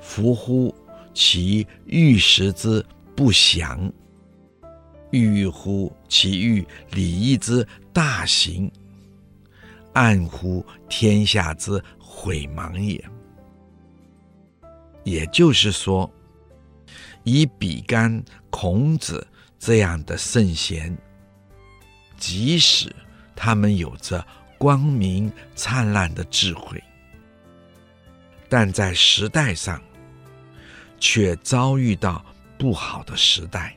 [0.00, 0.72] 夫乎
[1.12, 2.82] 其遇时之
[3.16, 3.92] 不祥，
[5.10, 8.70] 郁郁乎其欲礼义之大行，
[9.94, 11.82] 暗乎天下之
[12.14, 13.02] 悔盲也。
[15.04, 16.08] 也就是说，
[17.24, 19.26] 以比干、孔子
[19.58, 20.96] 这样的圣贤，
[22.18, 22.94] 即使
[23.34, 24.24] 他们有着。
[24.58, 26.80] 光明灿烂的智慧，
[28.48, 29.82] 但在时代上
[31.00, 32.24] 却遭遇到
[32.56, 33.76] 不好的时代。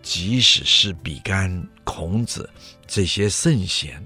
[0.00, 2.48] 即使是比干、孔子
[2.86, 4.00] 这些圣贤，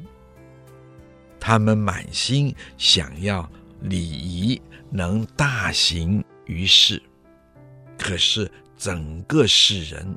[1.47, 3.47] 他们满心想要
[3.83, 7.03] 礼仪能大行于世，
[7.99, 10.17] 可是整个世人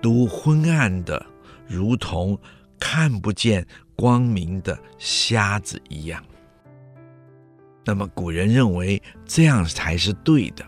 [0.00, 1.26] 都昏暗的，
[1.66, 2.38] 如同
[2.78, 3.66] 看不见。
[3.94, 6.24] 光明的瞎子一样，
[7.84, 10.64] 那么古人认为这样才是对的，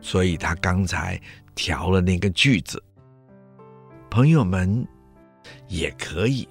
[0.00, 1.20] 所以他刚才
[1.54, 2.82] 调了那个句子。
[4.08, 4.88] 朋友们
[5.68, 6.48] 也可以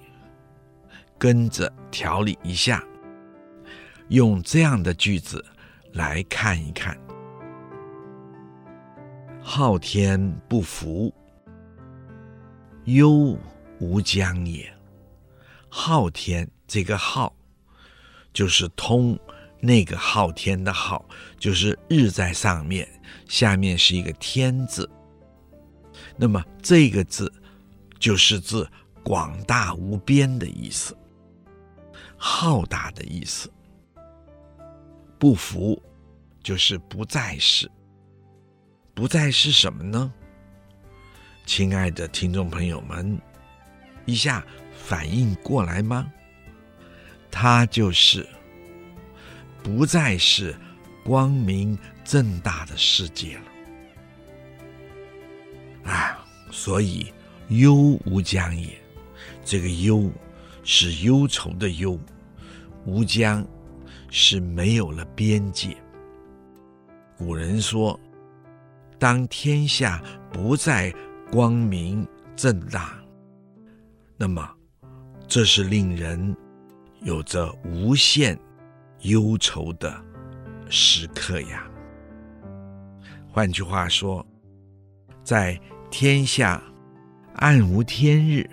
[1.18, 2.82] 跟着调理一下，
[4.08, 5.44] 用这样的句子
[5.92, 6.96] 来看一看：
[9.42, 11.12] 昊天不服，
[12.84, 13.38] 忧
[13.78, 14.72] 无疆也。
[15.68, 17.34] 昊天，这个昊
[18.32, 19.18] 就是通
[19.60, 21.04] 那个昊天的昊，
[21.38, 22.88] 就是日在上面，
[23.28, 24.88] 下面是一个天字。
[26.16, 27.32] 那么这个字
[27.98, 28.66] 就是指
[29.02, 30.96] 广大无边的意思，
[32.28, 33.48] 浩大的意思。
[35.16, 35.80] 不服
[36.42, 37.70] 就是不再是，
[38.94, 40.12] 不再是什么呢？
[41.46, 43.18] 亲爱的听众朋友们，
[44.04, 44.44] 一下。
[44.78, 46.12] 反应过来吗？
[47.28, 48.24] 它就是
[49.60, 50.54] 不再是
[51.02, 53.44] 光明正大的世界了
[55.90, 56.24] 啊！
[56.52, 57.12] 所以
[57.48, 58.80] 忧无疆也，
[59.44, 60.08] 这个忧
[60.62, 61.98] 是忧愁的忧，
[62.86, 63.46] 吾将
[64.10, 65.76] 是没有了边界。
[67.18, 67.98] 古人说，
[68.98, 70.94] 当天下不再
[71.30, 72.94] 光明正大，
[74.16, 74.48] 那么。
[75.28, 76.36] 这是令人
[77.00, 78.38] 有着无限
[79.00, 79.92] 忧愁的
[80.70, 81.68] 时刻呀。
[83.28, 84.24] 换句话说，
[85.24, 85.60] 在
[85.90, 86.62] 天下
[87.34, 88.48] 暗无天日、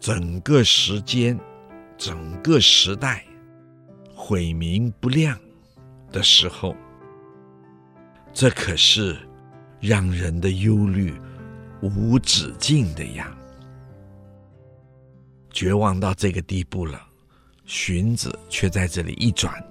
[0.00, 1.38] 整个时间、
[1.96, 3.24] 整个时代
[4.26, 5.38] 晦明不亮
[6.10, 6.74] 的时候，
[8.32, 9.14] 这可是
[9.80, 11.12] 让人的忧虑
[11.82, 13.36] 无止境的呀。
[15.50, 17.06] 绝望到这个地步了，
[17.66, 19.62] 荀子却在这里一转：“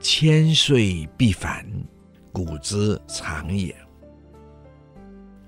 [0.00, 1.66] 千岁必反，
[2.32, 3.76] 古之常也。”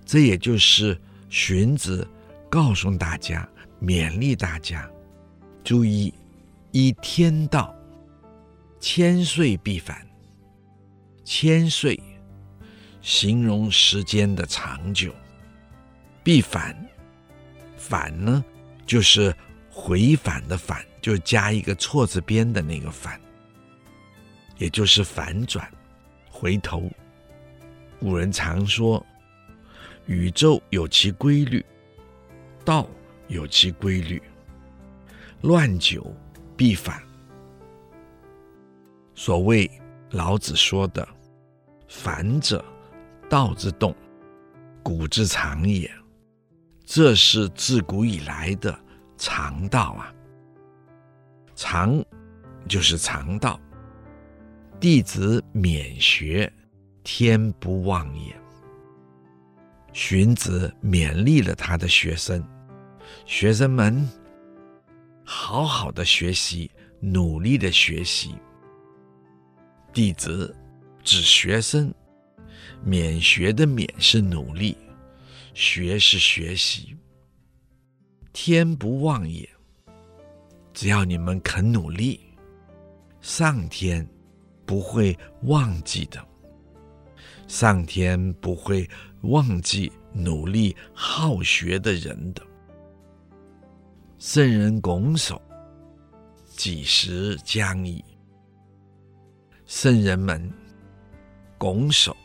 [0.05, 2.07] 这也就是荀子
[2.51, 3.49] 告诉大家、
[3.81, 4.87] 勉励大家，
[5.65, 6.13] 注意
[6.73, 7.75] 依天道，
[8.81, 10.07] 千岁必反。
[11.25, 12.01] 千岁
[13.03, 15.13] 形容时间的长久，
[16.23, 16.77] 必反。
[17.77, 18.45] 反呢，
[18.85, 19.35] 就是
[19.71, 23.21] 回返的返，就加一个错字边的那个反，
[24.57, 25.71] 也就是反转、
[26.31, 26.91] 回头。
[28.01, 29.05] 古人常说，
[30.07, 31.65] 宇宙有其规律，
[32.65, 32.89] 道
[33.29, 34.21] 有其规律，
[35.43, 36.13] 乱久
[36.57, 37.06] 必反。
[39.19, 39.69] 所谓
[40.11, 41.09] 老子说的
[41.89, 42.63] “反者，
[43.31, 43.97] 道之动，
[44.83, 45.91] 古之常也”。
[46.85, 48.79] 这是自古以来的
[49.17, 50.15] 常道啊，
[51.55, 52.05] 常
[52.69, 53.59] 就是常道。
[54.79, 56.53] 弟子勉学，
[57.03, 58.37] 天不忘也。
[59.95, 62.47] 荀子勉励了他的学生，
[63.25, 64.07] 学生们
[65.25, 68.35] 好好的学习，努力的学习。
[69.97, 70.55] 弟子
[71.03, 71.91] 指学生，
[72.87, 74.77] 勉学的勉是努力。
[75.55, 76.95] 学是学习，
[78.31, 79.49] 天不忘也。
[80.75, 82.21] 只要你们肯努力，
[83.23, 84.07] 上天
[84.67, 86.23] 不会忘记的。
[87.49, 88.87] 上天不会
[89.23, 92.43] 忘记努力好学的人的。
[94.19, 95.41] 圣人拱手，
[96.49, 98.05] 几时将矣？
[99.67, 100.51] 圣人们
[101.59, 102.17] 拱手，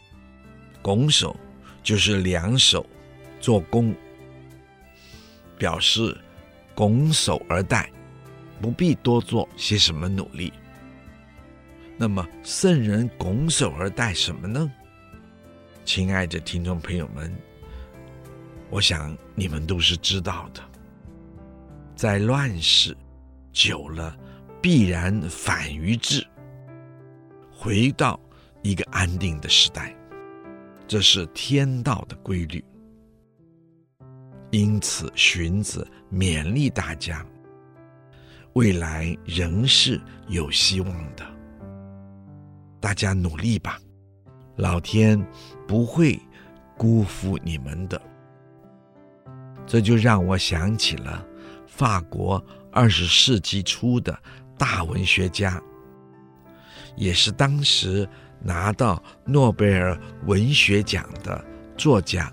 [0.82, 1.36] 拱手
[1.84, 2.86] 就是两手。
[3.40, 3.92] 做弓，
[5.58, 6.16] 表示
[6.76, 7.92] 拱手而待，
[8.62, 10.54] 不必多做些什么努力。
[11.98, 14.72] 那么圣人拱手而待什么呢？
[15.84, 17.36] 亲爱的听众朋友们，
[18.70, 20.62] 我想你们都是知道的，
[21.96, 22.96] 在乱世
[23.52, 24.16] 久了，
[24.62, 26.24] 必然反于治，
[27.64, 28.20] 回到
[28.64, 29.96] 一个安定的时代，
[30.88, 32.66] 这是天道的规律。
[34.50, 37.24] 因此，荀子勉励大家，
[38.54, 41.24] 未来仍是有希望的。
[42.80, 43.80] 大家努力吧，
[44.56, 45.24] 老天
[45.68, 46.20] 不会
[46.76, 48.02] 辜负你们的。
[49.68, 51.24] 这就让我想起了
[51.68, 54.20] 法国二十世纪初的
[54.58, 55.62] 大文学家，
[56.96, 58.08] 也是当时
[58.40, 61.44] 拿到诺贝尔文学奖的
[61.78, 62.32] 作家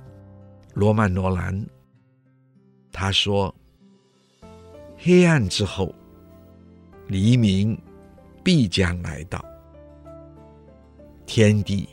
[0.75, 1.67] 罗曼·罗兰。
[2.93, 3.55] 他说
[4.99, 5.95] ：“黑暗之后，
[7.07, 7.81] 黎明
[8.43, 9.45] 必将来到。
[11.27, 11.89] 天地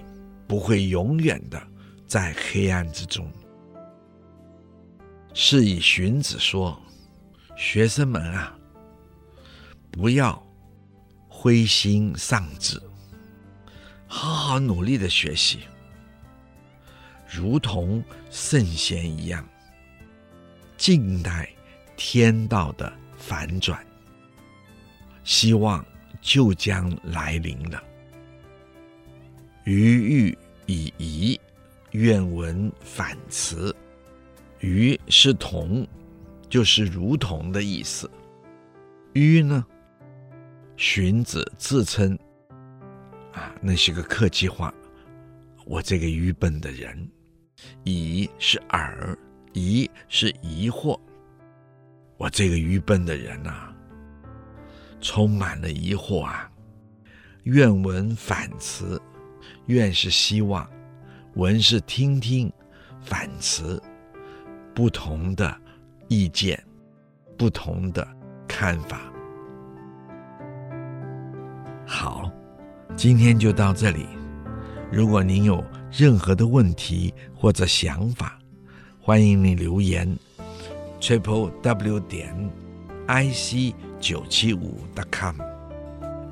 [0.48, 1.62] 不会永远的
[2.08, 3.30] 在黑暗之中。
[5.34, 6.80] 是以荀子说
[7.58, 8.58] ：‘学生们啊，
[9.92, 10.42] 不要
[11.38, 12.82] 灰心丧志，
[14.08, 15.60] 好好努力的学习，
[17.30, 19.46] 如同圣贤一样。’”
[20.78, 21.50] 静待
[21.96, 23.86] 天道的反转，
[25.24, 25.86] 希望
[26.22, 27.82] 就将来临了。
[29.64, 31.40] 余欲以夷，
[31.92, 33.76] 愿闻反辞。
[34.60, 35.88] 余是同，
[36.50, 38.10] 就是如同的意思。
[39.14, 39.66] 愚呢，
[40.78, 42.18] 荀子自称
[43.34, 44.74] 啊，那是个客气话。
[45.66, 47.10] 我这个愚笨的人，
[47.84, 49.18] 疑是耳。
[49.58, 51.00] 疑是疑惑，
[52.18, 53.74] 我这个愚笨的人呐、
[55.00, 56.52] 充满了疑惑啊！
[57.44, 59.02] 愿闻反辞，
[59.68, 60.70] 愿是希望，
[61.36, 62.52] 闻是听听，
[63.00, 63.82] 反辞
[64.74, 65.58] 不同的
[66.10, 66.62] 意见，
[67.38, 68.06] 不同的
[68.50, 69.10] 看法。
[71.88, 72.32] 好，
[72.96, 74.08] 今天就到这里。
[74.92, 78.40] 如果您有任何的问题或者想法，
[79.00, 80.18] 欢迎你留言
[81.00, 82.34] ，triple w 点
[83.06, 85.36] i c 九七五 dot com。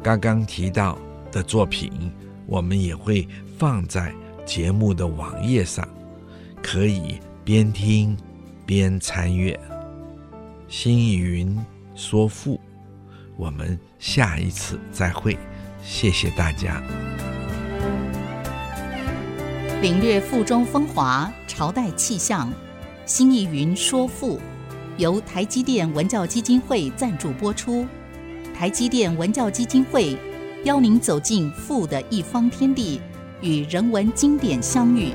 [0.01, 0.97] 刚刚提到
[1.31, 2.11] 的作品，
[2.47, 3.27] 我们也会
[3.57, 4.11] 放在
[4.45, 5.87] 节目的网页上，
[6.63, 8.17] 可以边听
[8.65, 9.57] 边参阅。
[10.67, 11.55] 新意云
[11.93, 12.59] 说赋，
[13.37, 15.37] 我们下一次再会，
[15.81, 16.83] 谢谢大家。
[19.81, 21.31] 领略赋中风华。
[21.47, 22.51] 朝代气象，
[23.05, 24.41] 新义云说赋，
[24.97, 27.87] 由台积电文教基金会赞助播出。
[28.53, 30.17] 台积电文教基金会
[30.65, 32.99] 邀您走进富的一方天地，
[33.39, 35.13] 与人文经典相遇。